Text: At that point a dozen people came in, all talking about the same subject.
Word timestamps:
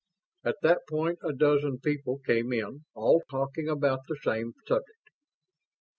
At 0.43 0.55
that 0.63 0.87
point 0.89 1.19
a 1.21 1.31
dozen 1.31 1.77
people 1.79 2.17
came 2.25 2.51
in, 2.53 2.85
all 2.95 3.21
talking 3.29 3.67
about 3.67 3.99
the 4.07 4.15
same 4.23 4.55
subject. 4.65 5.11